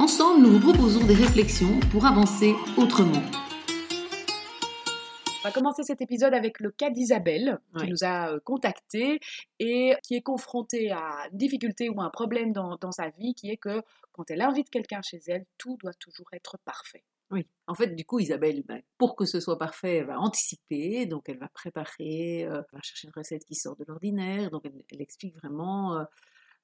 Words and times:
Ensemble, 0.00 0.46
nous 0.46 0.58
vous 0.58 0.72
proposons 0.72 1.04
des 1.04 1.12
réflexions 1.12 1.78
pour 1.92 2.06
avancer 2.06 2.54
autrement. 2.78 3.20
On 5.40 5.42
va 5.44 5.52
commencer 5.52 5.82
cet 5.82 6.00
épisode 6.00 6.32
avec 6.32 6.58
le 6.58 6.70
cas 6.70 6.88
d'Isabelle, 6.88 7.58
qui 7.78 7.86
nous 7.86 8.02
a 8.02 8.30
euh, 8.30 8.40
contactés 8.42 9.20
et 9.58 9.92
qui 10.02 10.14
est 10.14 10.22
confrontée 10.22 10.90
à 10.90 11.28
une 11.30 11.36
difficulté 11.36 11.90
ou 11.90 12.00
un 12.00 12.08
problème 12.08 12.54
dans, 12.54 12.78
dans 12.80 12.92
sa 12.92 13.10
vie, 13.10 13.34
qui 13.34 13.50
est 13.50 13.58
que 13.58 13.82
quand 14.12 14.30
elle 14.30 14.40
invite 14.40 14.70
quelqu'un 14.70 15.02
chez 15.02 15.20
elle, 15.26 15.44
tout 15.58 15.76
doit 15.82 15.92
toujours 15.92 16.28
être 16.32 16.56
parfait. 16.64 17.04
Oui, 17.30 17.46
en 17.66 17.74
fait, 17.74 17.94
du 17.94 18.06
coup, 18.06 18.18
Isabelle, 18.18 18.62
ben, 18.66 18.80
pour 18.96 19.14
que 19.14 19.26
ce 19.26 19.38
soit 19.38 19.58
parfait, 19.58 19.98
elle 19.98 20.06
va 20.06 20.18
anticiper, 20.18 21.04
donc 21.04 21.28
elle 21.28 21.38
va 21.38 21.48
préparer, 21.48 22.44
euh, 22.44 22.54
elle 22.54 22.64
va 22.72 22.80
chercher 22.82 23.06
une 23.06 23.12
recette 23.14 23.44
qui 23.44 23.54
sort 23.54 23.76
de 23.76 23.84
l'ordinaire, 23.86 24.50
donc 24.50 24.64
elle, 24.64 25.02
explique 25.02 25.36
vraiment, 25.36 25.98
euh, 25.98 26.04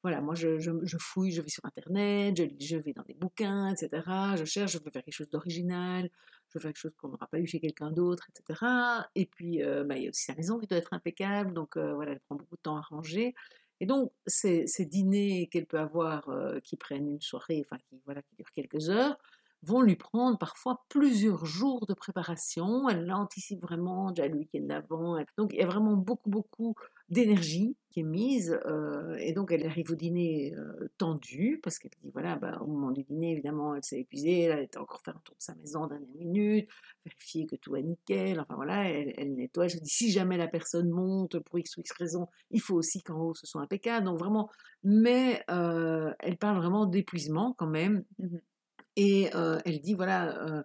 voilà, 0.02 0.20
moi 0.20 0.34
je, 0.34 0.58
je, 0.58 0.96
fouille, 0.98 1.32
je 1.32 1.42
vais 1.42 1.48
sur 1.48 1.64
Internet, 1.64 2.36
je, 2.36 2.44
je, 2.64 2.76
vais 2.76 2.92
dans 2.92 3.02
des 3.02 3.14
bouquins, 3.14 3.74
etc., 3.74 4.02
je 4.36 4.44
cherche, 4.44 4.72
je 4.72 4.78
veux 4.78 4.90
faire 4.90 5.02
quelque 5.02 5.14
chose 5.14 5.28
d'original, 5.30 6.08
je 6.48 6.58
veux 6.58 6.60
faire 6.60 6.70
quelque 6.70 6.78
chose 6.80 6.94
qu'on 6.96 7.08
n'aura 7.08 7.26
pas 7.26 7.40
eu 7.40 7.46
chez 7.46 7.60
quelqu'un 7.60 7.90
d'autre, 7.90 8.28
etc. 8.30 8.60
Et 9.14 9.26
puis, 9.26 9.62
euh, 9.62 9.84
ben, 9.84 9.96
il 9.96 10.04
y 10.04 10.06
a 10.06 10.10
aussi 10.10 10.24
sa 10.24 10.34
maison 10.34 10.58
qui 10.58 10.66
doit 10.66 10.78
être 10.78 10.92
impeccable, 10.92 11.52
donc 11.52 11.76
voilà, 11.76 12.12
elle 12.12 12.20
prend 12.20 12.36
beaucoup 12.36 12.56
de 12.56 12.62
temps 12.62 12.76
à 12.76 12.82
ranger. 12.82 13.34
Et 13.80 13.86
donc, 13.86 14.12
ces, 14.26 14.66
ces 14.66 14.86
dîners 14.86 15.48
qu'elle 15.50 15.66
peut 15.66 15.78
avoir, 15.78 16.30
qui 16.62 16.76
prennent 16.76 17.08
une 17.08 17.20
soirée, 17.20 17.62
enfin, 17.66 17.78
qui, 17.88 18.00
voilà, 18.04 18.22
qui 18.22 18.36
durent 18.36 18.52
quelques 18.52 18.88
heures, 18.88 19.18
vont 19.62 19.82
lui 19.82 19.96
prendre 19.96 20.38
parfois 20.38 20.84
plusieurs 20.88 21.44
jours 21.44 21.86
de 21.86 21.94
préparation. 21.94 22.88
Elle 22.88 23.06
l'anticipe 23.06 23.60
vraiment 23.60 24.12
déjà 24.12 24.28
le 24.28 24.36
week-end 24.36 24.62
d'avant. 24.62 25.18
Donc 25.36 25.52
il 25.52 25.58
y 25.58 25.62
a 25.62 25.66
vraiment 25.66 25.94
beaucoup, 25.94 26.30
beaucoup 26.30 26.74
d'énergie 27.08 27.76
qui 27.90 28.00
est 28.00 28.02
mise. 28.02 28.58
Euh, 28.66 29.16
et 29.18 29.32
donc 29.32 29.52
elle 29.52 29.64
arrive 29.66 29.90
au 29.90 29.94
dîner 29.94 30.54
euh, 30.54 30.88
tendue 30.98 31.60
parce 31.62 31.78
qu'elle 31.78 31.92
dit 32.02 32.10
voilà, 32.12 32.36
bah, 32.36 32.58
au 32.60 32.66
moment 32.66 32.90
du 32.90 33.02
dîner, 33.04 33.32
évidemment, 33.32 33.74
elle 33.74 33.84
s'est 33.84 34.00
épuisée. 34.00 34.42
Elle 34.42 34.68
a 34.74 34.80
encore 34.80 35.00
fait 35.00 35.10
un 35.10 35.20
tour 35.24 35.36
de 35.36 35.42
sa 35.42 35.54
maison 35.54 35.82
en 35.82 35.86
dernière 35.86 36.08
minute, 36.16 36.68
vérifier 37.04 37.46
que 37.46 37.56
tout 37.56 37.76
est 37.76 37.82
nickel. 37.82 38.40
Enfin 38.40 38.54
voilà, 38.54 38.88
elle, 38.88 39.34
nettoie. 39.34 39.68
Je 39.68 39.78
dis 39.78 39.90
si 39.90 40.10
jamais 40.10 40.36
la 40.36 40.48
personne 40.48 40.90
monte 40.90 41.38
pour 41.40 41.58
X 41.58 41.76
ou 41.76 41.80
X 41.80 41.92
raison, 41.92 42.28
il 42.50 42.60
faut 42.60 42.74
aussi 42.74 43.02
qu'en 43.02 43.20
haut 43.20 43.34
ce 43.34 43.46
soit 43.46 43.62
impeccable. 43.62 44.06
Donc 44.06 44.18
vraiment, 44.18 44.50
mais 44.82 45.42
euh, 45.50 46.12
elle 46.18 46.36
parle 46.36 46.56
vraiment 46.58 46.86
d'épuisement 46.86 47.54
quand 47.58 47.68
même. 47.68 48.04
Mmh 48.18 48.38
et 48.98 49.28
elle 49.66 49.80
dit, 49.82 49.92
voilà, 49.92 50.64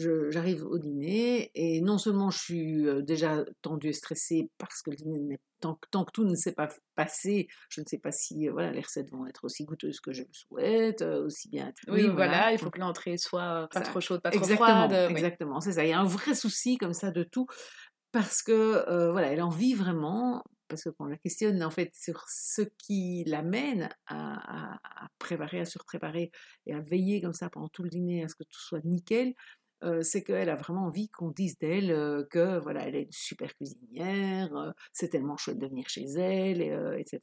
j'arrive 0.00 0.64
au 0.64 0.78
dîner 0.78 1.50
et 1.54 1.80
non 1.80 1.98
seulement 1.98 2.30
je 2.30 2.38
suis 2.38 2.86
déjà 3.02 3.44
tendue 3.62 3.88
et 3.88 3.92
stressée 3.92 4.50
parce 4.58 4.82
que 4.82 4.90
le 4.90 4.96
dîner 4.96 5.38
tant, 5.60 5.78
tant, 5.90 6.04
que 6.04 6.12
tout 6.12 6.24
ne 6.24 6.34
s'est 6.34 6.52
pas 6.52 6.68
passé, 6.94 7.48
je 7.68 7.80
ne 7.80 7.86
sais 7.86 7.98
pas 7.98 8.12
si 8.12 8.48
voilà, 8.48 8.72
les 8.72 8.80
recettes 8.80 9.10
vont 9.10 9.26
être 9.26 9.44
aussi 9.44 9.64
goûteuses 9.64 10.00
que 10.00 10.12
je 10.12 10.22
le 10.22 10.32
souhaite, 10.32 11.02
aussi 11.02 11.48
bien. 11.48 11.72
Oui, 11.88 12.08
voilà, 12.08 12.52
il 12.52 12.58
faut 12.58 12.70
que 12.70 12.80
l'entrée 12.80 13.18
soit 13.18 13.68
pas 13.72 13.80
trop 13.80 14.00
chaude, 14.00 14.22
pas 14.22 14.30
trop 14.30 14.40
exactement, 14.40 14.88
froide. 14.88 15.10
Exactement, 15.10 15.60
c'est 15.60 15.72
ça. 15.72 15.84
Il 15.84 15.90
y 15.90 15.92
a 15.92 16.00
un 16.00 16.06
vrai 16.06 16.34
souci 16.34 16.78
comme 16.78 16.94
ça 16.94 17.10
de 17.10 17.22
tout 17.22 17.46
parce 18.12 18.42
que 18.42 19.10
voilà, 19.12 19.32
elle 19.32 19.42
en 19.42 19.50
vit 19.50 19.74
vraiment 19.74 20.42
parce 20.70 20.88
qu'on 20.96 21.06
la 21.06 21.18
questionne 21.18 21.62
en 21.62 21.70
fait 21.70 21.90
sur 21.94 22.24
ce 22.28 22.62
qui 22.78 23.24
l'amène 23.26 23.90
à, 24.06 24.78
préparer, 25.18 25.60
à 25.60 25.64
surpréparer 25.66 26.30
et 26.66 26.72
à 26.72 26.80
veiller 26.80 27.20
comme 27.20 27.34
ça 27.34 27.50
pendant 27.50 27.68
tout 27.68 27.82
le 27.82 27.90
dîner 27.90 28.24
à 28.24 28.28
ce 28.28 28.36
que 28.36 28.44
tout 28.44 28.60
soit 28.60 28.82
nickel, 28.84 29.34
euh, 29.82 30.02
c'est 30.02 30.22
qu'elle 30.22 30.50
a 30.50 30.56
vraiment 30.56 30.84
envie 30.84 31.08
qu'on 31.08 31.30
dise 31.30 31.58
d'elle 31.58 31.90
euh, 31.90 32.24
que 32.30 32.58
voilà, 32.58 32.86
elle 32.86 32.96
est 32.96 33.02
une 33.04 33.12
super 33.12 33.54
cuisinière, 33.54 34.54
euh, 34.54 34.72
c'est 34.92 35.08
tellement 35.08 35.36
chouette 35.36 35.58
de 35.58 35.66
venir 35.66 35.88
chez 35.88 36.04
elle, 36.04 36.62
etc. 36.98 37.20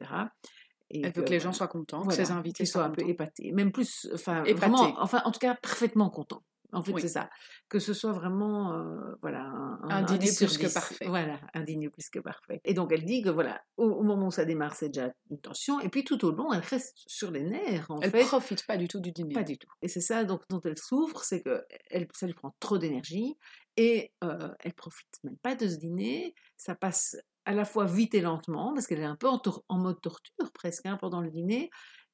Et 0.89 1.01
elle 1.03 1.11
veut 1.11 1.23
que 1.23 1.29
les 1.29 1.39
gens 1.39 1.51
soient 1.51 1.67
contents, 1.67 2.05
que 2.05 2.13
ses 2.13 2.31
invités 2.31 2.65
soient, 2.65 2.85
un 2.85 2.89
peu 2.89 3.07
épatés, 3.07 3.51
même 3.51 3.71
plus, 3.71 4.09
enfin 4.13 4.43
vraiment, 4.43 4.93
enfin 4.99 5.21
en 5.25 5.31
tout 5.31 5.39
cas 5.39 5.55
parfaitement 5.55 6.09
contents. 6.09 6.43
En 6.73 6.83
fait, 6.83 6.93
c'est 6.99 7.07
ça. 7.07 7.29
Que 7.69 7.79
ce 7.79 7.93
soit 7.93 8.11
vraiment 8.11 8.73
euh, 8.73 9.15
voilà, 9.21 9.49
un, 9.83 10.03
dîner 10.03 10.29
plus 10.35 10.57
que 10.57 10.71
parfait. 10.73 11.05
Voilà, 11.07 11.39
un 11.53 11.63
dîner 11.63 11.89
plus 11.89 12.09
que 12.09 12.19
parfait. 12.19 12.59
Et 12.65 12.73
donc, 12.73 12.91
elle 12.91 13.05
dit 13.05 13.21
que 13.21 13.29
voilà, 13.29 13.61
au, 13.77 14.03
moment 14.03 14.27
où 14.27 14.31
ça 14.31 14.43
démarre, 14.43 14.75
c'est 14.75 14.89
déjà 14.89 15.11
une 15.29 15.39
tension. 15.39 15.79
Et 15.79 15.89
puis, 15.89 16.03
tout 16.03 16.23
au 16.25 16.31
long, 16.31 16.51
elle 16.51 16.61
reste 16.61 17.03
sur 17.07 17.31
les 17.31 17.43
nerfs. 17.43 17.89
En 17.89 17.99
elle 18.01 18.11
ne 18.11 18.25
profite 18.25 18.65
pas 18.65 18.77
du 18.77 18.87
tout 18.87 18.99
du 18.99 19.11
dîner. 19.11 19.33
Pas 19.33 19.43
du 19.43 19.57
tout. 19.57 19.69
Et 19.81 19.87
c'est 19.87 20.01
ça 20.01 20.25
donc, 20.25 20.41
dont 20.49 20.61
elle 20.65 20.77
souffre, 20.77 21.23
c'est 21.23 21.41
que 21.41 21.63
elle, 21.89 22.07
ça 22.13 22.25
lui 22.25 22.33
prend 22.33 22.53
trop 22.59 22.77
d'énergie. 22.77 23.37
Et 23.77 24.11
euh, 24.23 24.49
elle 24.59 24.73
profite 24.73 25.07
même 25.23 25.37
pas 25.37 25.55
de 25.55 25.67
ce 25.67 25.77
dîner. 25.77 26.35
Ça 26.57 26.75
passe 26.75 27.15
à 27.45 27.53
la 27.53 27.63
fois 27.63 27.85
vite 27.85 28.13
et 28.13 28.21
lentement, 28.21 28.73
parce 28.73 28.87
qu'elle 28.87 28.99
est 28.99 29.05
un 29.05 29.15
peu 29.15 29.29
en, 29.29 29.41
en 29.69 29.77
mode 29.77 30.01
torture 30.01 30.51
presque 30.53 30.85
hein, 30.85 30.97
pendant 30.99 31.21
le 31.21 31.29
dîner. 31.29 31.69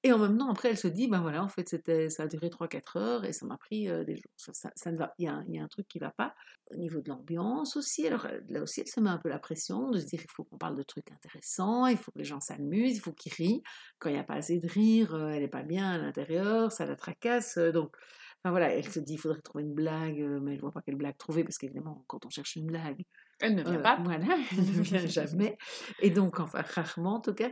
Et 0.05 0.11
en 0.11 0.19
même 0.19 0.37
temps, 0.37 0.49
après, 0.49 0.69
elle 0.69 0.77
se 0.77 0.89
dit, 0.89 1.07
ben 1.07 1.21
voilà, 1.21 1.41
en 1.41 1.47
fait, 1.47 1.69
c'était, 1.69 2.09
ça 2.09 2.23
a 2.23 2.27
duré 2.27 2.49
3-4 2.49 2.97
heures 2.97 3.25
et 3.25 3.31
ça 3.31 3.45
m'a 3.45 3.57
pris 3.57 3.85
des 4.05 4.17
jours. 4.17 4.31
Ça, 4.35 4.91
ne 4.91 4.97
va, 4.97 5.13
il 5.17 5.25
y, 5.25 5.27
a, 5.29 5.41
il 5.47 5.55
y, 5.55 5.59
a 5.59 5.63
un 5.63 5.67
truc 5.69 5.87
qui 5.87 5.97
ne 5.99 6.03
va 6.03 6.11
pas. 6.11 6.35
Au 6.71 6.75
niveau 6.75 6.99
de 6.99 7.07
l'ambiance 7.07 7.77
aussi, 7.77 8.05
alors 8.05 8.27
là 8.49 8.61
aussi, 8.61 8.81
elle 8.81 8.87
se 8.87 8.99
met 8.99 9.09
un 9.09 9.17
peu 9.17 9.29
la 9.29 9.39
pression 9.39 9.91
de 9.91 9.99
se 9.99 10.05
dire, 10.05 10.19
il 10.21 10.29
faut 10.29 10.43
qu'on 10.43 10.57
parle 10.57 10.75
de 10.75 10.83
trucs 10.83 11.09
intéressants, 11.09 11.87
il 11.87 11.97
faut 11.97 12.11
que 12.11 12.19
les 12.19 12.25
gens 12.25 12.41
s'amusent, 12.41 12.97
il 12.97 12.99
faut 12.99 13.13
qu'ils 13.13 13.33
rient. 13.33 13.63
Quand 13.99 14.09
il 14.09 14.13
n'y 14.13 14.19
a 14.19 14.25
pas 14.25 14.35
assez 14.35 14.59
de 14.59 14.67
rire, 14.67 15.15
elle 15.29 15.41
n'est 15.41 15.47
pas 15.47 15.63
bien 15.63 15.91
à 15.91 15.97
l'intérieur, 15.97 16.71
ça 16.73 16.85
la 16.85 16.97
tracasse. 16.97 17.57
Donc, 17.57 17.95
enfin 18.43 18.51
voilà, 18.51 18.73
elle 18.73 18.89
se 18.89 18.99
dit, 18.99 19.13
il 19.13 19.19
faudrait 19.19 19.41
trouver 19.41 19.63
une 19.63 19.73
blague, 19.73 20.19
mais 20.19 20.51
elle 20.51 20.57
ne 20.57 20.61
voit 20.61 20.71
pas 20.71 20.81
quelle 20.81 20.97
blague 20.97 21.17
trouver 21.17 21.45
parce 21.45 21.57
qu'évidemment, 21.57 22.03
quand 22.07 22.25
on 22.25 22.29
cherche 22.29 22.57
une 22.57 22.67
blague, 22.67 23.05
elle 23.39 23.55
ne 23.55 23.63
vient 23.63 23.79
pas. 23.79 23.99
Voilà, 24.03 24.25
elle 24.51 24.65
ne 24.65 24.81
vient 24.81 25.05
jamais. 25.05 25.57
Et 26.01 26.09
donc, 26.09 26.39
enfin, 26.39 26.61
rarement 26.61 27.15
en 27.15 27.21
tout 27.21 27.33
cas. 27.33 27.51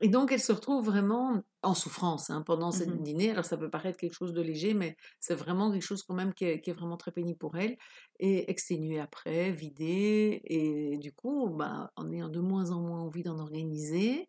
Et 0.00 0.08
donc, 0.08 0.30
elle 0.30 0.40
se 0.40 0.52
retrouve 0.52 0.84
vraiment 0.84 1.42
en 1.62 1.74
souffrance 1.74 2.30
hein, 2.30 2.42
pendant 2.42 2.70
mmh 2.70 3.02
dîner. 3.02 3.30
Alors, 3.30 3.44
ça 3.44 3.56
peut 3.56 3.70
paraître 3.70 3.98
quelque 3.98 4.14
chose 4.14 4.32
de 4.32 4.40
léger, 4.40 4.74
mais 4.74 4.96
c'est 5.18 5.34
vraiment 5.34 5.72
quelque 5.72 5.82
chose 5.82 6.02
quand 6.04 6.14
même 6.14 6.34
qui 6.34 6.44
est, 6.44 6.72
vraiment 6.72 6.96
très 6.96 7.10
pénible 7.10 7.38
pour 7.38 7.56
elle. 7.56 7.76
Et 8.20 8.50
exténuée 8.50 9.00
après, 9.00 9.50
vidée. 9.50 10.40
Et 10.44 10.98
du 10.98 11.12
coup, 11.12 11.48
bah, 11.50 11.92
en 11.96 12.12
ayant 12.12 12.28
de 12.28 12.40
moins 12.40 12.70
en 12.70 12.80
moins 12.80 13.00
envie 13.00 13.24
d'en 13.24 13.38
organiser, 13.38 14.28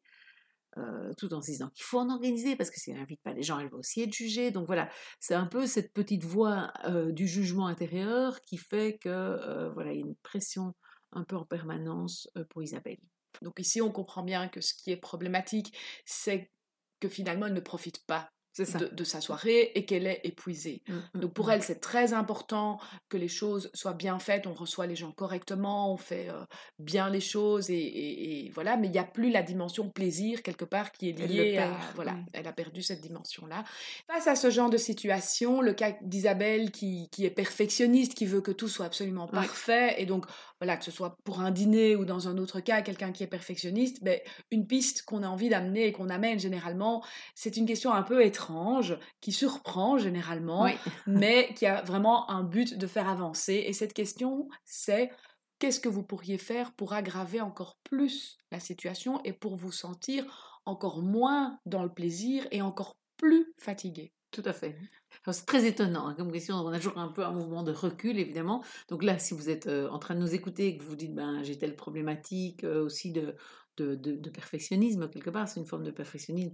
euh, 0.78 1.14
tout 1.18 1.32
en 1.36 1.42
se 1.42 1.52
disant 1.52 1.70
qu'il 1.70 1.84
faut 1.84 2.00
en 2.00 2.10
organiser, 2.10 2.56
parce 2.56 2.72
que 2.72 2.80
si 2.80 2.90
elle 2.90 2.98
n'invite 2.98 3.22
pas 3.22 3.34
les 3.34 3.44
gens, 3.44 3.60
elle 3.60 3.70
va 3.70 3.78
aussi 3.78 4.02
être 4.02 4.14
jugée. 4.14 4.50
Donc 4.50 4.66
voilà, 4.66 4.90
c'est 5.20 5.36
un 5.36 5.46
peu 5.46 5.68
cette 5.68 5.94
petite 5.94 6.24
voix 6.24 6.74
euh, 6.86 7.12
du 7.12 7.28
jugement 7.28 7.68
intérieur 7.68 8.42
qui 8.42 8.58
fait 8.58 8.98
que 8.98 9.10
euh, 9.10 9.70
voilà, 9.72 9.94
il 9.94 10.00
y 10.00 10.04
a 10.04 10.06
une 10.06 10.16
pression 10.16 10.74
un 11.12 11.24
peu 11.24 11.36
en 11.36 11.46
permanence 11.46 12.28
pour 12.50 12.64
Isabelle. 12.64 12.98
Donc 13.42 13.60
ici, 13.60 13.82
on 13.82 13.92
comprend 13.92 14.24
bien 14.24 14.48
que 14.48 14.62
ce 14.62 14.74
qui 14.74 14.92
est 14.92 14.98
problématique, 14.98 15.76
c'est 16.06 16.52
que 17.00 17.10
finalement, 17.10 17.48
elle 17.48 17.54
ne 17.54 17.60
profite 17.60 18.06
pas 18.06 18.32
de, 18.60 19.04
sa 19.04 19.20
soirée 19.20 19.72
et 19.74 19.86
qu'elle 19.86 20.06
est 20.06 20.22
épuisée. 20.24 20.84
Mmh, 20.88 20.94
mmh, 20.94 21.20
Donc 21.20 21.34
pour 21.34 21.48
mmh. 21.48 21.52
elle, 21.52 21.64
c'est 21.64 21.80
très 21.80 22.14
important 22.14 22.80
que 23.10 23.18
les 23.18 23.28
choses 23.28 23.72
soient 23.74 23.94
bien 23.94 24.20
faites, 24.20 24.46
on 24.46 24.54
reçoit 24.54 24.86
les 24.86 24.96
gens 24.96 25.12
correctement, 25.12 25.92
on 25.92 25.98
fait 25.98 26.30
euh, 26.30 26.44
bien 26.78 27.10
les 27.10 27.20
choses 27.20 27.70
et, 27.70 28.52
voilà, 28.54 28.78
mais 28.78 28.88
il 28.88 28.92
n'y 28.92 29.00
a 29.00 29.04
plus 29.04 29.32
la 29.32 29.42
dimension 29.42 29.90
plaisir 29.90 30.44
quelque 30.44 30.66
part 30.66 30.92
qui 30.92 31.10
est 31.10 31.14
liée 31.14 31.58
à... 31.58 31.72
Voilà, 31.96 32.16
elle 32.34 32.48
a 32.48 32.54
perdu 32.54 32.84
cette 32.84 33.02
dimension-là. 33.02 33.64
Face 34.08 34.28
à 34.28 34.36
ce 34.36 34.52
genre 34.52 34.70
de 34.70 34.78
situation, 34.78 35.62
le 35.62 35.74
cas 35.74 35.94
d'Isabelle 36.02 36.72
qui, 36.72 37.10
qui, 37.12 37.26
est 37.26 37.32
perfectionniste, 37.32 38.14
qui 38.14 38.26
veut 38.26 38.42
que 38.42 38.52
tout 38.52 38.68
soit 38.68 38.86
absolument 38.86 39.28
parfait 39.28 39.96
et 39.98 40.06
donc 40.06 40.26
voilà, 40.64 40.78
que 40.78 40.86
ce 40.86 40.92
soit 40.92 41.18
pour 41.26 41.42
un 41.42 41.52
dîner 41.52 41.98
ou 41.98 42.06
dans 42.06 42.30
un 42.30 42.38
autre 42.38 42.62
cas, 42.62 42.82
quelqu'un 42.82 43.12
qui 43.12 43.22
est 43.22 43.28
perfectionniste, 43.28 44.02
ben, 44.02 44.18
une 44.50 44.66
piste 44.66 45.04
qu'on 45.04 45.22
a 45.22 45.28
envie 45.28 45.50
d'amener 45.50 45.88
et 45.88 45.92
qu'on 45.92 46.08
amène 46.08 46.40
généralement, 46.40 47.04
c'est 47.36 47.58
une 47.58 47.66
question 47.66 47.92
un 47.92 48.02
peu 48.02 48.24
étrange, 48.24 48.98
qui 49.20 49.34
surprend 49.34 49.98
généralement, 49.98 50.70
mais 51.06 51.54
qui 51.56 51.66
a 51.66 51.82
vraiment 51.82 52.32
un 52.32 52.44
but 52.44 52.78
de 52.78 52.88
faire 52.88 53.10
avancer. 53.10 53.66
Et 53.68 53.74
cette 53.74 53.94
question, 53.94 54.48
c'est 54.64 55.12
qu'est-ce 55.60 55.82
que 55.82 55.90
vous 55.90 56.04
pourriez 56.04 56.38
faire 56.38 56.72
pour 56.72 56.94
aggraver 56.94 57.42
encore 57.42 57.78
plus 57.84 58.38
la 58.50 58.62
situation 58.62 59.22
et 59.26 59.34
pour 59.34 59.58
vous 59.58 59.74
sentir 59.74 60.62
encore 60.66 61.02
moins 61.02 61.60
dans 61.66 61.84
le 61.84 61.94
plaisir 61.94 62.48
et 62.52 62.62
encore 62.62 62.96
plus 63.18 63.54
fatigué? 63.60 64.14
Tout 64.34 64.44
à 64.46 64.52
fait. 64.52 64.76
C'est 65.32 65.46
très 65.46 65.66
étonnant 65.66 66.08
hein, 66.08 66.16
comme 66.16 66.32
question. 66.32 66.56
On 66.56 66.68
a 66.70 66.78
toujours 66.78 66.98
un 66.98 67.08
peu 67.08 67.24
un 67.24 67.32
mouvement 67.32 67.64
de 67.64 67.72
recul, 67.72 68.20
évidemment. 68.20 68.64
Donc 68.90 69.04
là, 69.04 69.20
si 69.20 69.34
vous 69.34 69.50
êtes 69.50 69.68
euh, 69.68 69.88
en 69.90 70.00
train 70.00 70.16
de 70.16 70.20
nous 70.20 70.34
écouter 70.34 70.68
et 70.68 70.78
que 70.78 70.84
vous 70.84 70.90
vous 70.90 70.96
dites, 70.96 71.14
ben, 71.14 71.44
j'ai 71.44 71.58
telle 71.58 71.76
problématique 71.76 72.64
euh, 72.64 72.84
aussi 72.84 73.12
de, 73.12 73.36
de, 73.78 74.30
perfectionnisme, 74.30 75.10
quelque 75.10 75.30
part, 75.30 75.48
c'est 75.48 75.60
une 75.60 75.66
forme 75.66 75.84
de 75.84 75.92
perfectionnisme, 75.92 76.52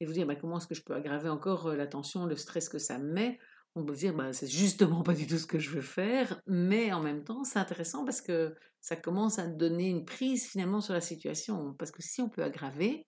et 0.00 0.06
vous 0.06 0.12
dire, 0.12 0.26
ben, 0.26 0.36
comment 0.36 0.58
est-ce 0.58 0.66
que 0.66 0.74
je 0.74 0.82
peux 0.82 0.94
aggraver 0.94 1.28
encore 1.28 1.68
euh, 1.68 1.76
la 1.76 1.86
tension, 1.86 2.26
le 2.26 2.36
stress 2.36 2.68
que 2.68 2.78
ça 2.78 2.98
me 2.98 3.12
met 3.12 3.38
on 3.74 3.84
peut 3.84 3.94
dire, 3.94 4.14
bah, 4.14 4.34
c'est 4.34 4.48
justement 4.48 5.02
pas 5.02 5.14
du 5.14 5.26
tout 5.26 5.38
ce 5.38 5.46
que 5.46 5.58
je 5.58 5.70
veux 5.70 5.80
faire, 5.80 6.40
mais 6.46 6.92
en 6.92 7.00
même 7.00 7.24
temps, 7.24 7.42
c'est 7.42 7.58
intéressant 7.58 8.04
parce 8.04 8.20
que 8.20 8.54
ça 8.80 8.96
commence 8.96 9.38
à 9.38 9.46
donner 9.46 9.88
une 9.88 10.04
prise 10.04 10.46
finalement 10.46 10.80
sur 10.80 10.92
la 10.92 11.00
situation. 11.00 11.74
Parce 11.78 11.90
que 11.90 12.02
si 12.02 12.20
on 12.20 12.28
peut 12.28 12.42
aggraver, 12.42 13.06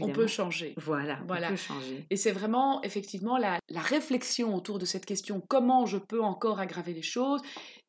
on 0.00 0.08
peut 0.10 0.26
changer. 0.26 0.74
Voilà, 0.76 1.20
voilà. 1.26 1.48
on 1.48 1.50
peut 1.50 1.56
changer. 1.56 2.06
Et 2.10 2.16
c'est 2.16 2.32
vraiment 2.32 2.82
effectivement 2.82 3.38
la, 3.38 3.58
réflexion 3.70 4.54
autour 4.54 4.78
de 4.78 4.84
cette 4.84 5.06
question 5.06 5.42
comment 5.46 5.86
je 5.86 5.98
peux 5.98 6.22
encore 6.22 6.60
aggraver 6.60 6.92
les 6.92 7.02
choses 7.02 7.40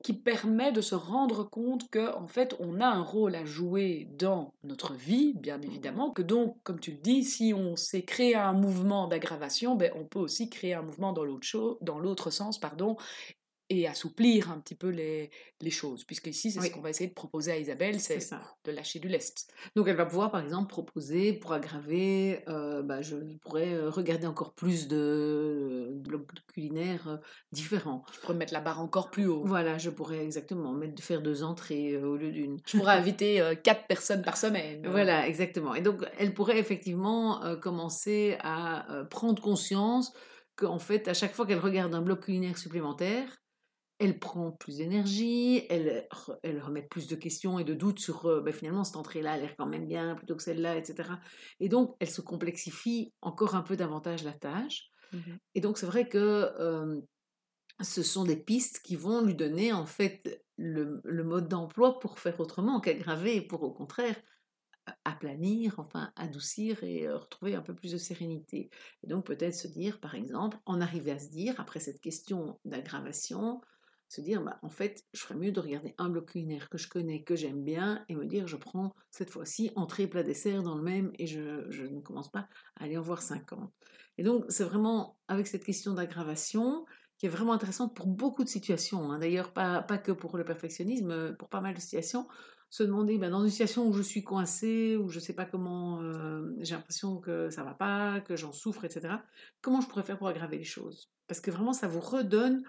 qui 0.04 0.14
permet 0.14 0.72
de 0.72 0.82
se 0.82 0.96
rendre 0.96 1.44
compte 1.44 1.90
que 1.90 2.16
en 2.16 2.28
fait 2.28 2.56
on 2.60 2.80
a 2.80 2.88
un 2.88 3.02
rôle 3.02 3.36
à 3.36 3.44
jouer 3.44 4.08
dans 4.18 4.54
notre 4.64 4.94
vie, 4.94 5.34
bien 5.36 5.62
évidemment, 5.62 6.12
que 6.12 6.22
donc 6.22 6.56
comme 6.64 6.80
tu 6.80 6.92
le 6.92 6.98
dis, 6.98 7.24
si 7.24 7.54
on 7.54 7.76
sait 7.76 8.04
créer 8.04 8.36
un 8.36 8.54
mouvement 8.54 9.08
d'aggravation, 9.08 9.76
ben, 9.76 9.92
on 9.96 10.06
peut 10.06 10.20
aussi 10.20 10.50
créer 10.50 10.74
un 10.74 10.84
mouvement 10.84 11.12
dans 11.12 11.26
l'autre 11.26 11.78
dans 11.82 12.00
l'autre 12.00 12.30
sens, 12.32 12.60
pardon, 12.60 12.98
et 13.70 13.88
assouplir 13.88 14.52
un 14.52 14.60
petit 14.60 14.76
peu 14.76 14.90
les, 14.90 15.30
les 15.62 15.70
choses. 15.70 16.04
Puisque 16.04 16.28
ici, 16.28 16.52
c'est 16.52 16.60
ce 16.60 16.72
qu'on 16.72 16.82
va 16.82 16.90
essayer 16.90 17.10
de 17.10 17.14
proposer 17.14 17.52
à 17.52 17.58
Isabelle, 17.58 18.00
c'est 18.00 18.20
de 18.66 18.72
lâcher 18.72 19.00
du 19.00 19.08
lest. 19.08 19.54
Donc 19.76 19.88
elle 19.88 19.96
va 19.96 20.06
pouvoir, 20.06 20.32
par 20.32 20.42
exemple, 20.42 20.70
proposer, 20.70 21.34
pour 21.34 21.54
aggraver, 21.54 22.44
euh, 22.48 22.82
bah, 22.82 23.02
je 23.02 23.16
pourrais 23.42 23.74
euh, 23.74 23.90
regarder 23.90 24.26
encore 24.26 24.54
plus 24.54 24.88
de, 24.88 25.92
blocs 25.94 26.28
culinaires 26.48 27.08
euh, 27.08 27.18
différents. 27.52 28.04
Je 28.14 28.20
pourrais 28.20 28.34
mettre 28.34 28.54
la 28.54 28.62
barre 28.62 28.82
encore 28.82 29.12
plus 29.12 29.28
haut. 29.28 29.44
Voilà, 29.46 29.78
je 29.78 29.90
pourrais 29.90 30.24
exactement 30.24 30.74
mettre, 30.74 31.02
faire 31.04 31.22
deux 31.22 31.44
entrées 31.44 31.98
au 31.98 32.16
lieu 32.16 32.32
d'une. 32.32 32.58
Je 32.66 32.78
pourrais 32.78 32.94
inviter 32.94 33.42
quatre 33.64 33.86
personnes 33.88 34.24
par 34.24 34.38
semaine. 34.38 34.86
Voilà, 34.88 35.28
exactement. 35.28 35.76
Et 35.76 35.82
donc 35.82 36.04
elle 36.18 36.34
pourrait 36.34 36.58
effectivement 36.58 37.42
commencer 37.62 38.38
à 38.42 39.06
prendre 39.10 39.42
conscience 39.42 40.14
qu'en 40.56 40.80
fait, 40.80 41.08
à 41.08 41.14
chaque 41.14 41.34
fois 41.34 41.46
qu'elle 41.46 41.60
regarde 41.60 41.94
un 41.96 42.02
bloc 42.02 42.26
culinaire 42.26 42.58
supplémentaire, 42.58 43.40
elle 44.00 44.20
prend 44.20 44.52
plus 44.52 44.78
d'énergie, 44.78 45.66
elle, 45.70 46.08
elle 46.44 46.62
remet 46.62 46.82
plus 46.82 47.08
de 47.08 47.16
questions 47.16 47.60
et 47.60 47.64
de 47.64 47.74
doutes 47.74 48.00
sur 48.00 48.26
euh, 48.26 48.42
ben, 48.42 48.54
finalement 48.54 48.84
cette 48.84 48.96
entrée-là 48.96 49.34
a 49.34 49.38
l'air 49.38 49.56
quand 49.58 49.66
même 49.68 49.88
bien 49.88 50.16
plutôt 50.16 50.36
que 50.36 50.44
celle-là, 50.44 50.78
etc. 50.78 51.10
Et 51.60 51.70
donc 51.70 51.96
elle 52.00 52.10
se 52.10 52.22
complexifie 52.22 53.14
encore 53.22 53.56
un 53.56 53.62
peu 53.62 53.76
davantage 53.76 54.24
la 54.24 54.34
tâche. 54.34 54.90
Mmh 55.12 55.18
et 55.56 55.62
donc 55.62 55.80
c'est 55.80 55.88
vrai 55.88 56.08
que 56.08 57.02
ce 57.82 58.04
sont 58.04 58.26
des 58.26 58.36
pistes 58.36 58.82
qui 58.84 58.96
vont 58.96 59.22
lui 59.22 59.36
donner 59.36 59.74
en 59.74 59.86
fait 59.86 60.44
le, 60.58 61.02
le 61.04 61.24
mode 61.24 61.48
d'emploi 61.48 62.00
pour 62.00 62.20
faire 62.20 62.40
autrement 62.40 62.80
qu'aggraver 62.80 63.42
pour 63.42 63.64
au 63.64 63.72
contraire 63.72 64.16
aplanir, 65.06 65.76
enfin 65.78 66.12
adoucir 66.16 66.84
et 66.84 67.10
retrouver 67.10 67.56
un 67.56 67.62
peu 67.62 67.74
plus 67.74 67.92
de 67.92 67.98
sérénité. 67.98 68.70
Et 69.04 69.08
donc 69.08 69.26
peut-être 69.26 69.56
se 69.56 69.68
dire, 69.68 70.00
par 70.00 70.16
exemple, 70.16 70.58
en 70.66 70.82
arriver 70.82 71.12
à 71.12 71.20
se 71.20 71.30
dire, 71.30 71.60
après 71.60 71.80
cette 71.80 72.02
question 72.02 72.60
d'aggravation, 72.66 73.62
se 74.10 74.22
dire, 74.22 74.42
bah, 74.42 74.60
en 74.64 74.70
fait, 74.70 75.06
je 75.14 75.22
ferais 75.22 75.36
mieux 75.36 75.52
de 75.52 75.60
regarder 75.60 75.94
un 76.00 76.10
bloc 76.10 76.32
culinaire 76.32 76.68
que 76.70 76.80
je 76.80 76.90
connais, 76.90 77.24
que 77.24 77.36
j'aime 77.36 77.64
bien, 77.64 78.04
et 78.10 78.16
me 78.16 78.26
dire, 78.26 78.48
je 78.48 78.58
prends 78.58 78.94
cette 79.12 79.30
fois-ci 79.30 79.72
entrée, 79.76 80.08
plat, 80.08 80.24
dessert 80.24 80.64
dans 80.64 80.76
le 80.76 80.82
même, 80.82 81.12
et 81.20 81.28
je, 81.28 81.70
je 81.70 81.84
ne 81.84 82.02
commence 82.02 82.32
pas 82.32 82.50
à 82.76 82.86
aller 82.86 82.98
en 82.98 83.02
voir 83.02 83.22
50. 83.22 83.72
Et 84.18 84.24
donc, 84.24 84.46
c'est 84.50 84.64
vraiment 84.64 85.18
avec 85.28 85.48
cette 85.48 85.64
question 85.64 85.94
d'aggravation 85.94 86.86
qui 87.20 87.28
est 87.28 87.30
vraiment 87.30 87.54
intéressante 87.54 87.96
pour 87.96 88.08
beaucoup 88.08 88.44
de 88.44 88.50
situations. 88.50 89.12
Hein. 89.12 89.20
D'ailleurs, 89.20 89.54
pas, 89.54 89.84
pas 89.84 89.98
que 89.98 90.12
pour 90.12 90.38
le 90.38 90.44
perfectionnisme, 90.44 91.36
pour 91.38 91.50
pas 91.50 91.62
mal 91.62 91.76
de 91.76 91.80
situations. 91.80 92.28
Se 92.72 92.84
demander, 92.84 93.18
bah, 93.18 93.30
dans 93.30 93.44
une 93.44 93.50
situation 93.50 93.88
où 93.88 93.94
je 93.94 94.02
suis 94.02 94.24
coincée, 94.24 94.96
où 94.96 95.10
je 95.10 95.18
ne 95.18 95.24
sais 95.24 95.34
pas 95.34 95.46
comment, 95.46 96.02
euh, 96.02 96.52
j'ai 96.60 96.76
l'impression 96.76 97.20
que 97.20 97.50
ça 97.50 97.64
va 97.64 97.74
pas, 97.74 98.22
que 98.22 98.36
j'en 98.36 98.54
souffre, 98.54 98.86
etc., 98.86 99.16
comment 99.62 99.82
je 99.82 99.88
pourrais 99.88 100.04
faire 100.04 100.18
pour 100.18 100.28
aggraver 100.28 100.58
les 100.58 100.64
choses? 100.64 101.12
Parce 101.28 101.42
que 101.42 101.52
vraiment, 101.52 101.74
ça 101.74 101.88
vous 101.88 102.00
redonne 102.00 102.64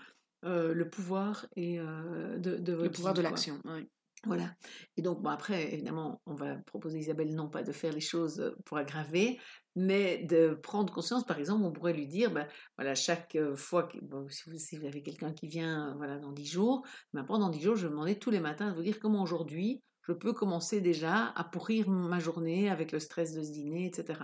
euh, 0.45 0.73
le 0.75 0.89
pouvoir 0.89 1.47
et 1.57 1.79
euh, 1.79 2.39
de, 2.39 2.57
de 2.57 2.73
Le 2.73 2.91
pouvoir 2.91 3.15
de 3.15 3.23
l'action, 3.23 3.61
oui. 3.65 3.89
Voilà. 4.27 4.55
Et 4.99 5.03
donc, 5.03 5.23
bon, 5.23 5.31
après, 5.31 5.73
évidemment, 5.73 6.21
on 6.27 6.35
va 6.35 6.57
proposer 6.67 6.99
à 6.99 7.01
Isabelle 7.01 7.35
non 7.35 7.49
pas 7.49 7.63
de 7.63 7.73
faire 7.73 7.93
les 7.93 8.01
choses 8.01 8.41
euh, 8.41 8.55
pour 8.67 8.77
aggraver, 8.77 9.39
mais 9.77 10.19
de 10.25 10.55
prendre 10.63 10.93
conscience. 10.93 11.25
Par 11.25 11.39
exemple, 11.39 11.65
on 11.65 11.73
pourrait 11.73 11.95
lui 11.95 12.07
dire, 12.07 12.31
ben, 12.31 12.47
voilà, 12.77 12.95
chaque 12.95 13.39
fois, 13.55 13.85
que, 13.85 13.97
si, 14.29 14.77
vous, 14.77 14.87
avez 14.87 15.03
quelqu'un 15.03 15.33
qui 15.33 15.49
vient 15.49 15.95
voilà, 15.97 16.19
dans 16.19 16.33
dix 16.33 16.47
jours, 16.47 16.87
ben, 17.15 17.25
pendant 17.25 17.49
dix 17.49 17.63
jours, 17.63 17.77
je 17.77 17.87
vais 17.87 17.91
demander 17.91 18.19
tous 18.19 18.31
les 18.31 18.41
matins 18.41 18.71
de 18.71 18.77
vous 18.77 18.83
dire 18.83 18.99
comment 19.01 19.23
aujourd'hui 19.23 19.83
je 20.09 20.13
peux 20.13 20.33
commencer 20.33 20.81
déjà 20.81 21.27
à 21.37 21.45
pourrir 21.45 21.89
ma 21.89 22.19
journée 22.19 22.71
avec 22.71 22.91
le 22.91 22.99
stress 22.99 23.33
de 23.33 23.43
ce 23.43 23.53
dîner, 23.53 23.87
etc. 23.87 24.19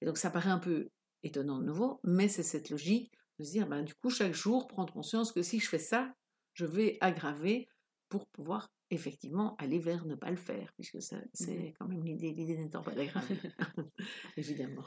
Et 0.00 0.06
donc, 0.06 0.18
ça 0.18 0.30
paraît 0.30 0.50
un 0.50 0.58
peu 0.58 0.88
étonnant 1.22 1.58
de 1.58 1.64
nouveau, 1.64 2.00
mais 2.04 2.28
c'est 2.28 2.42
cette 2.42 2.70
logique 2.70 3.12
de 3.40 3.44
se 3.44 3.52
dire, 3.52 3.66
ben, 3.66 3.82
du 3.82 3.94
coup, 3.94 4.10
chaque 4.10 4.34
jour, 4.34 4.68
prendre 4.68 4.92
conscience 4.92 5.32
que 5.32 5.42
si 5.42 5.58
je 5.58 5.68
fais 5.68 5.78
ça, 5.78 6.12
je 6.52 6.66
vais 6.66 6.98
aggraver 7.00 7.68
pour 8.08 8.26
pouvoir 8.26 8.72
effectivement 8.90 9.56
aller 9.58 9.78
vers 9.78 10.04
ne 10.04 10.14
pas 10.14 10.30
le 10.30 10.36
faire, 10.36 10.72
puisque 10.74 11.00
c'est 11.00 11.16
mmh 11.16 11.72
quand 11.78 11.86
même 11.86 12.04
l'idée, 12.04 12.32
l'idée 12.32 12.56
n'étant 12.56 12.82
pas 12.82 12.94
d'aggraver, 12.94 13.36
évidemment. 14.36 14.84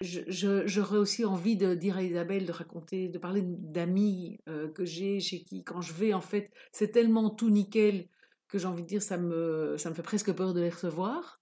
j'aurais 0.00 0.98
aussi 0.98 1.24
envie 1.24 1.56
de 1.56 1.74
dire 1.74 1.96
à 1.96 2.02
Isabelle 2.02 2.46
de 2.46 2.52
raconter, 2.52 3.08
de 3.08 3.18
parler 3.18 3.42
d'amis 3.44 4.38
euh, 4.48 4.70
que 4.70 4.84
j'ai, 4.84 5.20
chez 5.20 5.42
qui, 5.42 5.64
quand 5.64 5.80
je 5.80 5.92
vais, 5.92 6.12
en 6.12 6.20
fait, 6.20 6.52
c'est 6.72 6.92
tellement 6.92 7.30
tout 7.30 7.50
nickel 7.50 8.08
que 8.48 8.58
j'ai 8.58 8.66
envie 8.66 8.82
de 8.82 8.88
dire, 8.88 9.02
ça 9.02 9.16
me, 9.16 9.76
ça 9.76 9.90
me 9.90 9.94
fait 9.94 10.02
presque 10.02 10.32
peur 10.32 10.54
de 10.54 10.60
les 10.60 10.70
recevoir. 10.70 11.40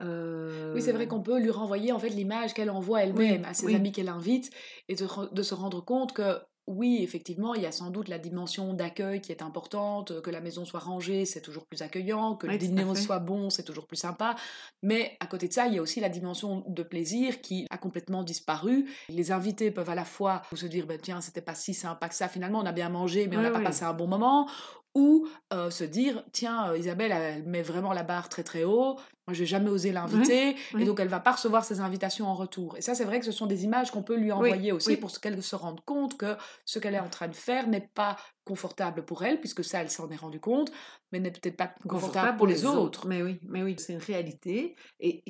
Mmh 0.00 0.72
oui, 0.74 0.82
c'est 0.82 0.92
vrai 0.92 1.06
qu'on 1.06 1.22
peut 1.22 1.38
lui 1.38 1.50
renvoyer 1.50 1.92
en 1.92 1.98
fait 2.00 2.08
l'image 2.08 2.52
qu'elle 2.52 2.70
envoie 2.70 3.04
elle-même 3.04 3.44
à 3.44 3.54
ses 3.54 3.74
amis 3.74 3.92
qu'elle 3.92 4.08
invite 4.08 4.50
et 4.88 4.96
de, 4.96 5.06
de, 5.32 5.42
se 5.42 5.54
rendre 5.54 5.84
compte 5.84 6.12
que 6.12 6.40
oui, 6.66 7.00
effectivement, 7.02 7.54
il 7.54 7.62
y 7.62 7.66
a 7.66 7.72
sans 7.72 7.90
doute 7.90 8.08
la 8.08 8.18
dimension 8.18 8.72
d'accueil 8.72 9.20
qui 9.20 9.32
est 9.32 9.42
importante, 9.42 10.22
que 10.22 10.30
la 10.30 10.40
maison 10.40 10.64
soit 10.64 10.80
rangée, 10.80 11.26
c'est 11.26 11.42
toujours 11.42 11.66
plus 11.66 11.82
accueillant, 11.82 12.36
que 12.36 12.46
le 12.46 12.56
dîner 12.56 12.94
soit 12.94 13.18
bon, 13.18 13.50
c'est 13.50 13.64
toujours 13.64 13.86
plus 13.86 13.98
sympa. 13.98 14.34
Mais 14.82 15.16
à 15.20 15.26
côté 15.26 15.46
de 15.46 15.52
ça, 15.52 15.66
il 15.66 15.74
y 15.74 15.78
a 15.78 15.82
aussi 15.82 16.00
la 16.00 16.08
dimension 16.08 16.64
de 16.66 16.82
plaisir 16.82 17.42
qui 17.42 17.66
a 17.68 17.76
complètement 17.76 18.22
disparu. 18.22 18.88
Les 19.10 19.30
invités 19.30 19.70
peuvent 19.70 19.90
à 19.90 19.94
la 19.94 20.06
fois 20.06 20.40
se 20.54 20.66
dire, 20.66 20.86
ben, 20.86 20.98
tiens, 20.98 21.20
c'était 21.20 21.42
pas 21.42 21.54
si 21.54 21.74
sympa 21.74 22.08
que 22.08 22.14
ça, 22.14 22.28
finalement, 22.28 22.60
on 22.60 22.66
a 22.66 22.72
bien 22.72 22.88
mangé, 22.88 23.26
mais 23.26 23.36
on 23.36 23.42
n'a 23.42 23.50
pas 23.50 23.60
passé 23.60 23.84
un 23.84 23.92
bon 23.92 24.06
moment. 24.06 24.48
Ou 24.94 25.26
se 25.50 25.84
dire, 25.84 26.24
tiens, 26.32 26.74
Isabelle, 26.74 27.12
elle 27.12 27.44
met 27.44 27.62
vraiment 27.62 27.92
la 27.92 28.04
barre 28.04 28.28
très 28.28 28.44
très 28.44 28.64
haut, 28.64 28.96
moi, 29.26 29.32
j'ai 29.34 29.46
jamais 29.46 29.70
osé 29.70 29.90
l'inviter, 29.90 30.54
et 30.78 30.84
donc 30.84 31.00
elle 31.00 31.08
va 31.08 31.20
pas 31.20 31.32
recevoir 31.32 31.64
ses 31.64 31.80
invitations 31.80 32.26
en 32.26 32.34
retour. 32.34 32.76
Et 32.76 32.82
ça, 32.82 32.94
c'est 32.94 33.04
vrai 33.04 33.20
que 33.20 33.24
ce 33.24 33.32
sont 33.32 33.46
des 33.46 33.64
images 33.64 33.90
qu'on 33.90 34.02
peut 34.02 34.16
lui 34.16 34.30
envoyer 34.32 34.70
aussi 34.70 34.98
pour 34.98 35.18
qu'elle 35.18 35.42
se 35.42 35.56
rende 35.56 35.80
compte 35.84 36.18
que 36.18 36.36
ce 36.66 36.78
qu'elle 36.78 36.94
est 36.94 37.00
en 37.00 37.08
train 37.08 37.28
de 37.28 37.34
faire 37.34 37.66
n'est 37.66 37.88
pas 37.94 38.16
confortable 38.44 39.04
pour 39.04 39.24
elle, 39.24 39.40
puisque 39.40 39.64
ça, 39.64 39.80
elle 39.80 39.90
s'en 39.90 40.10
est 40.10 40.16
rendu 40.16 40.40
compte, 40.40 40.70
mais 41.10 41.20
n'est 41.20 41.30
peut-être 41.30 41.56
pas 41.56 41.74
confortable, 41.88 42.36
pour 42.36 42.46
les, 42.46 42.66
autres. 42.66 43.06
Mais 43.06 43.22
oui, 43.22 43.40
mais 43.48 43.62
oui, 43.62 43.76
c'est 43.78 43.94
une 43.94 43.98
réalité 43.98 44.76
et, 45.00 45.24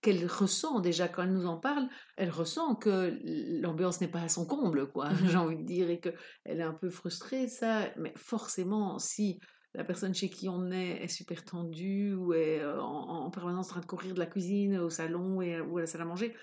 qu'elle 0.00 0.26
ressent 0.26 0.78
déjà 0.78 1.08
quand 1.08 1.24
elle 1.24 1.32
nous 1.32 1.46
en 1.46 1.56
parle. 1.56 1.88
Elle 2.16 2.30
ressent 2.30 2.76
que 2.76 3.18
l'ambiance 3.60 4.00
n'est 4.00 4.08
pas 4.08 4.22
à 4.22 4.28
son 4.28 4.46
comble, 4.46 4.86
quoi. 4.92 5.08
J'ai 5.26 5.36
envie 5.36 5.56
de 5.56 5.66
dire 5.66 5.90
et 5.90 5.98
que 5.98 6.10
elle 6.44 6.60
est 6.60 6.64
un 6.64 6.74
peu 6.74 6.90
frustrée, 6.90 7.48
ça. 7.48 7.88
Mais 7.96 8.12
forcément, 8.16 9.00
si 9.00 9.40
la 9.74 9.84
personne 9.84 10.14
chez 10.14 10.30
qui 10.30 10.48
on 10.48 10.70
est 10.70 11.02
est 11.02 11.08
super 11.08 11.44
tendue 11.44 12.14
ou 12.14 12.32
est 12.32 12.60
euh, 12.60 12.80
en, 12.80 13.30
permanence 13.30 13.66
en 13.66 13.70
train 13.70 13.80
de 13.80 13.86
courir 13.86 14.14
de 14.14 14.18
la 14.18 14.26
cuisine 14.26 14.78
au 14.78 14.90
salon 14.90 15.42
et, 15.42 15.60
ou 15.60 15.78
à 15.78 15.80
la 15.82 15.86
salle 15.86 16.02
à 16.02 16.04
manger, 16.04 16.34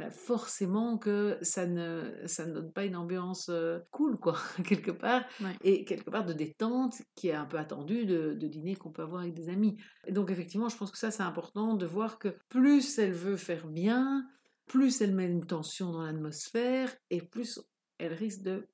bah, 0.00 0.10
forcément 0.10 0.96
que 0.96 1.38
ça 1.42 1.66
ne, 1.66 2.22
ça 2.24 2.46
ne 2.46 2.54
donne 2.54 2.72
pas 2.72 2.84
une 2.84 2.96
ambiance 2.96 3.48
euh, 3.50 3.80
cool, 3.90 4.18
quoi, 4.18 4.38
quelque 4.66 4.90
part, 4.90 5.22
et 5.62 5.84
quelque 5.84 6.08
part 6.08 6.24
de 6.24 6.32
détente 6.32 7.02
qui 7.14 7.28
est 7.28 7.34
un 7.34 7.44
peu 7.44 7.58
attendue 7.58 8.06
de, 8.06 8.32
de 8.32 8.48
dîner 8.48 8.76
qu'on 8.76 8.90
peut 8.90 9.02
avoir 9.02 9.20
avec 9.20 9.34
des 9.34 9.50
amis. 9.50 9.76
Et 10.06 10.12
donc 10.12 10.30
effectivement, 10.30 10.68
je 10.68 10.76
pense 10.76 10.90
que 10.90 10.98
ça 10.98 11.10
c'est 11.10 11.22
important 11.22 11.74
de 11.74 11.86
voir 11.86 12.18
que 12.18 12.34
plus 12.48 12.98
elle 12.98 13.12
veut 13.12 13.36
faire 13.36 13.66
bien, 13.66 14.26
plus 14.66 15.00
elle 15.02 15.14
met 15.14 15.26
une 15.26 15.44
tension 15.44 15.92
dans 15.92 16.02
l'atmosphère 16.02 16.94
et 17.10 17.20
plus 17.20 17.60
elle 17.98 18.14
risque 18.14 18.42
de 18.42 18.68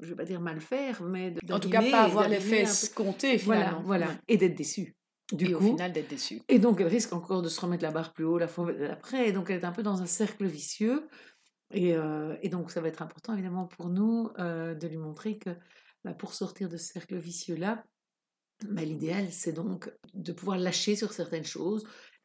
je 0.00 0.08
vais 0.08 0.14
pas 0.14 0.24
dire 0.24 0.40
mal 0.40 0.60
faire, 0.60 1.02
mais 1.02 1.34
en 1.50 1.58
tout 1.58 1.70
cas 1.70 1.82
pas 1.90 2.02
avoir 2.02 2.28
l'effet 2.28 2.62
escompté 2.62 3.38
finalement. 3.38 3.82
Voilà, 3.82 4.06
voilà. 4.06 4.20
et 4.28 4.36
d'être 4.36 4.54
déçu. 4.54 4.94
Du 5.32 5.46
et 5.46 5.52
coup, 5.52 5.64
au 5.64 5.70
final 5.72 5.92
d'être 5.92 6.08
déçu. 6.08 6.40
Et 6.48 6.58
donc 6.58 6.80
elle 6.80 6.86
risque 6.86 7.12
encore 7.12 7.42
de 7.42 7.48
se 7.48 7.60
remettre 7.60 7.82
la 7.82 7.90
barre 7.90 8.12
plus 8.12 8.24
haut 8.24 8.38
la 8.38 8.48
fois 8.48 8.72
d'après, 8.72 9.28
et 9.28 9.32
donc 9.32 9.50
elle 9.50 9.60
est 9.60 9.64
un 9.64 9.72
peu 9.72 9.82
dans 9.82 10.02
un 10.02 10.06
cercle 10.06 10.46
vicieux. 10.46 11.08
Et, 11.72 11.96
euh, 11.96 12.36
et 12.42 12.48
donc 12.48 12.70
ça 12.70 12.80
va 12.80 12.88
être 12.88 13.02
important 13.02 13.32
évidemment 13.32 13.66
pour 13.66 13.88
nous 13.88 14.30
euh, 14.38 14.74
de 14.74 14.86
lui 14.86 14.98
montrer 14.98 15.36
que 15.36 15.50
bah, 16.04 16.14
pour 16.14 16.32
sortir 16.32 16.68
de 16.68 16.76
ce 16.76 16.92
cercle 16.92 17.16
vicieux 17.16 17.56
là, 17.56 17.84
bah, 18.68 18.82
l'idéal 18.82 19.32
c'est 19.32 19.52
donc 19.52 19.90
de 20.14 20.32
pouvoir 20.32 20.58
lâcher 20.58 20.94
sur 20.94 21.12
certaines 21.12 21.44
choses, 21.44 21.84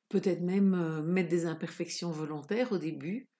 peut-être 0.09 0.41
même 0.41 0.75
euh, 0.75 1.01
mettre 1.01 1.29
des 1.29 1.47
imperfections 1.47 2.11
volontaires 2.11 2.71
au 2.71 2.77
début, 2.77 3.30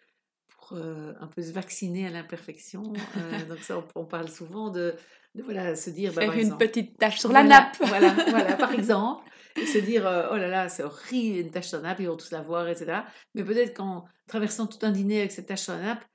euh, 0.75 1.13
un 1.19 1.27
peu 1.27 1.41
se 1.41 1.51
vacciner 1.51 2.07
à 2.07 2.09
l'imperfection. 2.09 2.83
Euh, 3.17 3.45
donc 3.45 3.59
ça, 3.59 3.83
on, 3.95 4.05
parle 4.05 4.29
souvent 4.29 4.69
de, 4.69 4.95
voilà, 5.43 5.75
se 5.75 5.89
dire... 5.89 6.13
Bah, 6.13 6.21
Faire 6.21 6.37
une 6.37 6.57
petite 6.57 6.97
tache 6.97 7.19
sur 7.19 7.31
la 7.31 7.43
nappe. 7.43 7.77
voilà, 7.81 8.13
voilà, 8.29 8.55
par 8.55 8.71
exemple. 8.77 9.23
Et 9.57 9.65
se 9.65 9.79
dire, 9.79 10.07
euh, 10.07 10.29
oh 10.31 10.37
là 10.37 10.47
là, 10.47 10.69
c'est 10.69 10.83
horrible, 10.83 11.39
une 11.39 11.51
tache 11.51 11.67
sur 11.67 11.77
la 11.77 11.89
nappe, 11.89 11.99
ils 11.99 12.07
vont 12.07 12.17
tous 12.17 12.31
la 12.31 12.41
voir, 12.41 12.67
etc. 12.69 13.01
Mais 13.35 13.43
peut-être 13.43 13.75
qu'en 13.75 14.05
traversant 14.27 14.67
tout 14.67 14.79
un 14.85 14.91
dîner 14.91 15.19
avec 15.19 15.31
cette 15.31 15.47
tache 15.47 15.61
sur 15.61 15.73
la 15.73 15.81
nappe, 15.81 16.05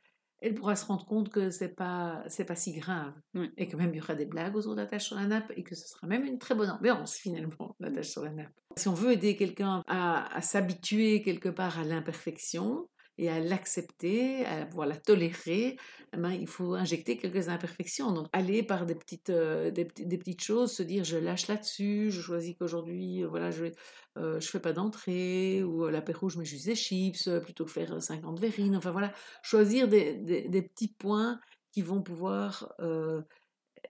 elle 0.40 0.54
pourra 0.54 0.76
se 0.76 0.84
rendre 0.84 1.06
compte 1.06 1.30
que 1.30 1.50
c'est 1.50 1.74
pas 1.74 2.22
c'est 2.28 2.44
pas 2.44 2.54
si 2.54 2.74
grave 2.74 3.14
et 3.56 3.66
que 3.66 3.76
même 3.76 3.90
il 3.94 3.96
y 3.96 4.00
aura 4.02 4.14
des 4.14 4.26
blagues 4.26 4.54
autour 4.54 4.74
de 4.74 4.82
la 4.82 4.86
tâche 4.86 5.06
sur 5.06 5.16
la 5.16 5.26
nappe 5.26 5.50
et 5.56 5.62
que 5.62 5.74
ce 5.74 5.88
sera 5.88 6.06
même 6.06 6.24
une 6.24 6.38
très 6.38 6.54
bonne 6.54 6.68
ambiance 6.68 7.14
finalement 7.14 7.74
la 7.80 7.90
tâche 7.90 8.10
sur 8.10 8.22
la 8.22 8.32
nappe. 8.32 8.52
Si 8.76 8.86
on 8.86 8.92
veut 8.92 9.12
aider 9.12 9.34
quelqu'un 9.34 9.82
à 9.88 10.42
s'habituer 10.42 11.22
quelque 11.22 11.48
part 11.48 11.78
à 11.78 11.84
l'imperfection, 11.84 12.86
et 13.18 13.30
à 13.30 13.40
l'accepter, 13.40 14.44
à 14.44 14.66
pouvoir 14.66 14.86
la 14.86 14.96
tolérer, 14.96 15.78
eh 16.12 16.16
ben, 16.16 16.32
il 16.32 16.46
faut 16.46 16.74
injecter 16.74 17.16
quelques 17.16 17.48
imperfections. 17.48 18.12
Donc, 18.12 18.28
aller 18.32 18.62
par 18.62 18.84
des 18.84 18.94
petites, 18.94 19.30
euh, 19.30 19.70
des, 19.70 19.84
des, 19.84 20.18
petites 20.18 20.42
choses, 20.42 20.72
se 20.72 20.82
dire 20.82 21.04
je 21.04 21.16
lâche 21.16 21.48
là-dessus, 21.48 22.10
je 22.10 22.20
choisis 22.20 22.54
qu'aujourd'hui, 22.58 23.24
euh, 23.24 23.28
voilà, 23.28 23.50
je 23.50 23.64
ne 23.64 23.70
euh, 24.18 24.40
je 24.40 24.48
fais 24.48 24.60
pas 24.60 24.72
d'entrée, 24.72 25.62
ou 25.62 25.88
l'apéro, 25.88 26.28
je 26.28 26.38
mets 26.38 26.44
juste 26.44 26.66
des 26.66 26.74
chips 26.74 27.28
plutôt 27.42 27.64
que 27.64 27.70
faire 27.70 28.02
50 28.02 28.38
verrines. 28.38 28.76
Enfin 28.76 28.90
voilà, 28.90 29.12
choisir 29.42 29.88
des, 29.88 30.14
des, 30.14 30.62
petits 30.62 30.92
points 30.92 31.40
qui 31.72 31.82
vont 31.82 32.02
pouvoir 32.02 32.74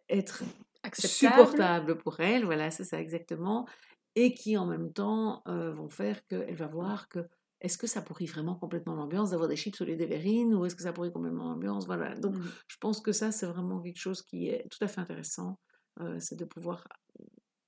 être 0.09 0.45
supportables 0.93 1.99
pour 1.99 2.21
elle, 2.21 2.45
voilà, 2.45 2.71
c'est 2.71 2.85
ça 2.85 3.01
exactement, 3.01 3.67
et 4.15 4.35
qui 4.35 4.57
en 4.57 4.67
même 4.67 4.93
temps 4.93 5.43
vont 5.47 5.89
faire 5.89 6.27
qu'elle 6.27 6.55
va 6.55 6.67
voir 6.67 7.09
que 7.09 7.21
est-ce 7.67 7.79
que 7.79 7.87
ça 7.87 8.01
pourrit 8.01 8.27
vraiment 8.27 8.55
complètement 8.55 8.95
l'ambiance 8.95 9.31
d'avoir 9.31 9.49
des 9.49 9.57
chips 9.57 9.81
au 9.81 9.85
lieu 9.85 9.97
des 9.97 10.07
verrines 10.07 10.55
ou 10.55 10.65
est-ce 10.65 10.75
que 10.75 10.83
ça 10.83 10.93
pourrit 10.93 11.13
complètement 11.13 11.51
l'ambiance? 11.51 11.87
Voilà. 11.87 12.15
Donc, 12.15 12.37
mmh 12.37 12.45
je 12.69 12.77
pense 12.79 13.01
que 13.01 13.13
ça, 13.13 13.33
c'est 13.33 13.47
vraiment 13.47 13.81
quelque 13.81 13.99
chose 13.99 14.23
qui 14.23 14.49
est 14.49 14.69
tout 14.71 14.79
à 14.83 14.89
fait 14.89 15.01
intéressant. 15.01 15.59
Euh, 16.01 16.19
c'est 16.21 16.37
de 16.37 16.45
pouvoir 16.45 16.87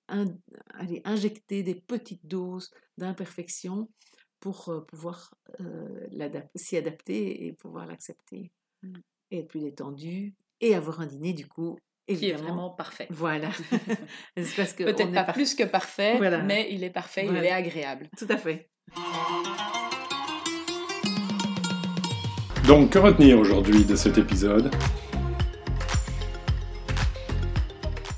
aller 0.09 1.03
injecter 1.05 1.63
des 1.63 1.75
petites 1.75 2.27
doses 2.27 2.71
d'imperfection 2.97 3.91
pour 4.41 4.69
euh, 4.69 4.81
pouvoir 4.81 5.35
euh, 5.61 6.07
s'y 6.55 6.77
adapter 6.77 7.47
et 7.47 7.53
pouvoir 7.53 7.87
l'accepter 7.87 8.53
mmh. 8.83 8.95
et 9.33 9.39
être 9.41 9.49
plus 9.49 9.61
détendu 9.61 10.35
et 10.61 10.75
avoir 10.75 11.01
un 11.01 11.07
dîner 11.07 11.33
du 11.33 11.47
coup 11.47 11.79
Évidemment. 12.07 12.37
qui 12.37 12.43
est 12.43 12.43
vraiment 12.43 12.71
parfait. 12.71 13.07
Voilà. 13.11 13.51
Peut-être 14.35 15.13
pas 15.13 15.33
plus 15.33 15.55
que 15.55 15.65
parfait, 15.65 16.19
mais 16.45 16.69
il 16.71 16.85
est 16.85 16.91
parfait, 16.91 17.27
il 17.27 17.37
est 17.37 17.51
agréable. 17.51 18.09
Tout 18.17 18.27
à 18.31 18.39
fait. 18.39 18.71
Donc, 22.67 22.91
que 22.91 22.99
retenir 22.99 23.39
aujourd'hui 23.39 23.85
de 23.87 23.97
cet 23.97 24.19
épisode 24.19 24.71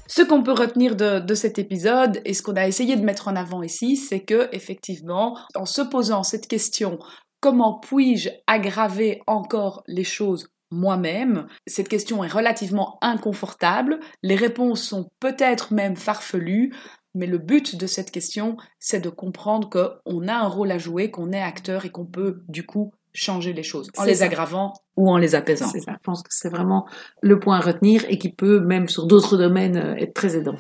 Ce 0.09 0.23
qu'on 0.23 0.43
peut 0.43 0.53
retenir 0.53 0.97
de, 0.97 1.35
cet 1.35 1.61
épisode 1.61 2.21
et 2.25 2.35
ce 2.35 2.43
qu'on 2.43 2.57
a 2.57 2.67
essayé 2.67 2.97
de 2.97 3.05
mettre 3.05 3.29
en 3.29 3.37
avant 3.37 3.63
ici, 3.63 3.97
c'est 3.97 4.25
que 4.25 4.49
effectivement, 4.51 5.39
en 5.55 5.67
se 5.67 5.83
posant 5.83 6.25
cette 6.25 6.49
question, 6.49 6.99
comment 7.41 7.79
puis-je 7.79 8.31
aggraver 8.49 9.21
encore 9.29 9.85
les 9.87 10.03
choses 10.03 10.49
moi-même 10.73 11.47
Cette 11.67 11.89
question 11.89 12.23
est 12.25 12.29
relativement 12.29 12.99
inconfortable, 13.03 14.01
les 14.23 14.37
réponses 14.37 14.83
sont 14.83 15.11
peut-être 15.21 15.73
même 15.73 15.97
farfelues, 15.97 16.75
mais 17.15 17.27
le 17.27 17.39
but 17.39 17.77
de 17.77 17.87
cette 17.87 18.11
question, 18.11 18.57
c'est 18.79 19.01
de 19.01 19.09
comprendre 19.09 19.69
qu'on 19.69 20.29
a 20.29 20.35
un 20.35 20.47
rôle 20.47 20.71
à 20.71 20.79
jouer, 20.79 21.11
qu'on 21.11 21.33
est 21.33 21.43
acteur 21.43 21.85
et 21.85 21.91
qu'on 21.91 22.07
peut 22.07 22.43
du 22.49 22.65
coup 22.65 22.93
changer 23.13 23.53
les 23.53 23.65
choses, 23.65 23.91
en 23.97 24.05
les 24.05 24.23
aggravant 24.23 24.73
ou 24.97 25.11
en 25.11 25.17
les 25.17 25.35
apaisant. 25.35 25.69
Ça, 25.69 25.79
je 25.79 26.03
pense 26.05 26.23
que 26.23 26.29
c'est 26.31 26.49
vraiment 26.49 26.87
le 27.23 27.41
point 27.41 27.57
à 27.57 27.61
retenir 27.61 28.05
et 28.09 28.19
qui 28.19 28.31
peut, 28.31 28.61
même 28.61 28.89
sur 28.89 29.07
d'autres 29.07 29.37
domaines, 29.37 29.77
euh, 29.77 29.97
être 29.97 30.15
très 30.15 30.37
aidant. 30.37 30.57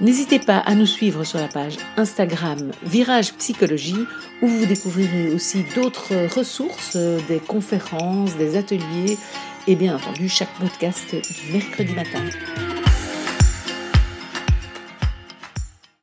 N'hésitez 0.00 0.40
pas 0.40 0.58
à 0.58 0.74
nous 0.74 0.86
suivre 0.86 1.22
sur 1.22 1.38
la 1.38 1.46
page 1.46 1.76
Instagram 1.96 2.72
Virage 2.82 3.32
Psychologie 3.34 4.04
où 4.42 4.48
vous 4.48 4.66
découvrirez 4.66 5.32
aussi 5.32 5.64
d'autres 5.76 6.34
ressources, 6.36 6.96
euh, 6.96 7.20
des 7.28 7.38
conférences, 7.38 8.36
des 8.36 8.56
ateliers 8.56 9.16
et 9.66 9.76
bien 9.76 9.96
entendu 9.96 10.28
chaque 10.28 10.52
podcast 10.58 11.14
du 11.14 11.52
mercredi 11.52 11.92
matin. 11.94 12.24